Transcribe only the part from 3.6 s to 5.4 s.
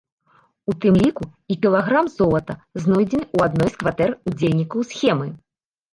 з кватэр удзельнікаў схемы.